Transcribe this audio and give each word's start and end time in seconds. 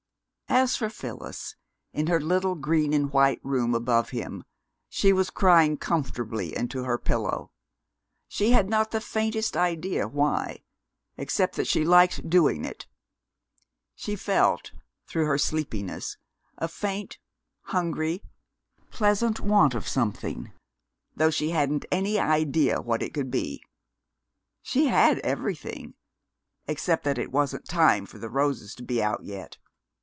As 0.53 0.75
for 0.75 0.89
Phyllis, 0.89 1.55
in 1.93 2.07
her 2.07 2.19
little 2.19 2.55
green 2.55 2.91
and 2.91 3.09
white 3.13 3.39
room 3.41 3.73
above 3.73 4.09
him, 4.09 4.43
she 4.89 5.13
was 5.13 5.29
crying 5.29 5.77
comfortably 5.77 6.53
into 6.57 6.83
her 6.83 6.97
pillow. 6.97 7.51
She 8.27 8.51
had 8.51 8.67
not 8.69 8.91
the 8.91 8.99
faintest 8.99 9.55
idea 9.55 10.09
why, 10.09 10.59
except 11.15 11.55
that 11.55 11.67
she 11.67 11.85
liked 11.85 12.29
doing 12.29 12.65
it. 12.65 12.85
She 13.95 14.17
felt, 14.17 14.73
through 15.07 15.25
her 15.25 15.37
sleepiness, 15.37 16.17
a 16.57 16.67
faint, 16.67 17.17
hungry, 17.67 18.21
pleasant 18.91 19.39
want 19.39 19.73
of 19.73 19.87
something, 19.87 20.51
though 21.15 21.31
she 21.31 21.51
hadn't 21.51 21.85
an 21.93 22.05
idea 22.05 22.81
what 22.81 23.01
it 23.01 23.13
could 23.13 23.31
be. 23.31 23.63
She 24.61 24.87
had 24.87 25.19
everything, 25.19 25.93
except 26.67 27.05
that 27.05 27.17
it 27.17 27.31
wasn't 27.31 27.69
time 27.69 28.05
for 28.05 28.17
the 28.17 28.29
roses 28.29 28.75
to 28.75 28.83
be 28.83 29.01
out 29.01 29.23
yet. 29.23 29.55